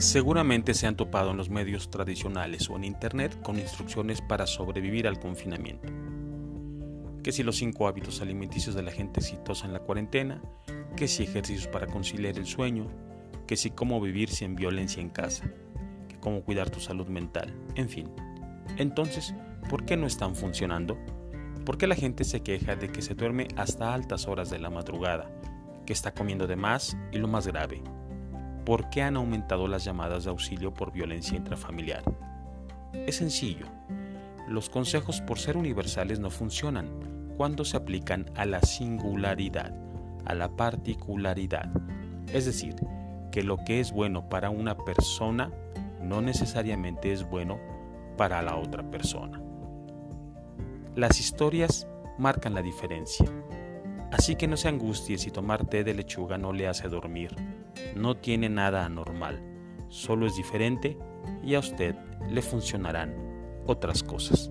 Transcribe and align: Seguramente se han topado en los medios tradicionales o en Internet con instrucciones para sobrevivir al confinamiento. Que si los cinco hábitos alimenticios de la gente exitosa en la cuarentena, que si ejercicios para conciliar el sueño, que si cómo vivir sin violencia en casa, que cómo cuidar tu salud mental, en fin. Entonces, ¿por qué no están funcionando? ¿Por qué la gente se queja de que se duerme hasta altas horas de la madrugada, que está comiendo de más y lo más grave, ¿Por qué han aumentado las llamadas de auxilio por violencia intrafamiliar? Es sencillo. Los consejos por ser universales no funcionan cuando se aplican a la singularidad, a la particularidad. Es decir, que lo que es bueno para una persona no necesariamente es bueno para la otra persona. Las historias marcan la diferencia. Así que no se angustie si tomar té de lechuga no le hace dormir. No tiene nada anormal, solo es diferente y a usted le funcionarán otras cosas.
Seguramente 0.00 0.72
se 0.72 0.86
han 0.86 0.96
topado 0.96 1.30
en 1.30 1.36
los 1.36 1.50
medios 1.50 1.90
tradicionales 1.90 2.70
o 2.70 2.76
en 2.76 2.84
Internet 2.84 3.38
con 3.42 3.58
instrucciones 3.58 4.22
para 4.22 4.46
sobrevivir 4.46 5.06
al 5.06 5.20
confinamiento. 5.20 5.92
Que 7.22 7.32
si 7.32 7.42
los 7.42 7.56
cinco 7.56 7.86
hábitos 7.86 8.22
alimenticios 8.22 8.74
de 8.74 8.82
la 8.82 8.92
gente 8.92 9.20
exitosa 9.20 9.66
en 9.66 9.74
la 9.74 9.80
cuarentena, 9.80 10.40
que 10.96 11.06
si 11.06 11.24
ejercicios 11.24 11.66
para 11.66 11.86
conciliar 11.86 12.38
el 12.38 12.46
sueño, 12.46 12.86
que 13.46 13.56
si 13.56 13.72
cómo 13.72 14.00
vivir 14.00 14.30
sin 14.30 14.56
violencia 14.56 15.02
en 15.02 15.10
casa, 15.10 15.52
que 16.08 16.18
cómo 16.18 16.44
cuidar 16.44 16.70
tu 16.70 16.80
salud 16.80 17.08
mental, 17.08 17.54
en 17.74 17.90
fin. 17.90 18.08
Entonces, 18.78 19.34
¿por 19.68 19.84
qué 19.84 19.98
no 19.98 20.06
están 20.06 20.34
funcionando? 20.34 20.96
¿Por 21.66 21.76
qué 21.76 21.86
la 21.86 21.94
gente 21.94 22.24
se 22.24 22.40
queja 22.40 22.74
de 22.74 22.88
que 22.88 23.02
se 23.02 23.14
duerme 23.14 23.48
hasta 23.56 23.92
altas 23.92 24.28
horas 24.28 24.48
de 24.48 24.60
la 24.60 24.70
madrugada, 24.70 25.30
que 25.84 25.92
está 25.92 26.14
comiendo 26.14 26.46
de 26.46 26.56
más 26.56 26.96
y 27.12 27.18
lo 27.18 27.28
más 27.28 27.46
grave, 27.46 27.82
¿Por 28.70 28.88
qué 28.88 29.02
han 29.02 29.16
aumentado 29.16 29.66
las 29.66 29.82
llamadas 29.82 30.22
de 30.22 30.30
auxilio 30.30 30.72
por 30.72 30.92
violencia 30.92 31.36
intrafamiliar? 31.36 32.04
Es 32.92 33.16
sencillo. 33.16 33.66
Los 34.46 34.70
consejos 34.70 35.20
por 35.20 35.40
ser 35.40 35.56
universales 35.56 36.20
no 36.20 36.30
funcionan 36.30 36.88
cuando 37.36 37.64
se 37.64 37.76
aplican 37.76 38.30
a 38.36 38.44
la 38.44 38.60
singularidad, 38.62 39.74
a 40.24 40.36
la 40.36 40.54
particularidad. 40.54 41.68
Es 42.32 42.44
decir, 42.46 42.76
que 43.32 43.42
lo 43.42 43.56
que 43.56 43.80
es 43.80 43.90
bueno 43.90 44.28
para 44.28 44.50
una 44.50 44.76
persona 44.76 45.50
no 46.00 46.22
necesariamente 46.22 47.10
es 47.10 47.28
bueno 47.28 47.58
para 48.16 48.40
la 48.40 48.54
otra 48.54 48.88
persona. 48.88 49.42
Las 50.94 51.18
historias 51.18 51.88
marcan 52.18 52.54
la 52.54 52.62
diferencia. 52.62 53.26
Así 54.12 54.36
que 54.36 54.46
no 54.46 54.56
se 54.56 54.68
angustie 54.68 55.18
si 55.18 55.32
tomar 55.32 55.66
té 55.66 55.82
de 55.82 55.92
lechuga 55.92 56.38
no 56.38 56.52
le 56.52 56.68
hace 56.68 56.88
dormir. 56.88 57.34
No 57.96 58.16
tiene 58.16 58.48
nada 58.48 58.84
anormal, 58.84 59.42
solo 59.88 60.26
es 60.26 60.36
diferente 60.36 60.96
y 61.42 61.54
a 61.54 61.58
usted 61.58 61.94
le 62.28 62.42
funcionarán 62.42 63.14
otras 63.66 64.02
cosas. 64.02 64.50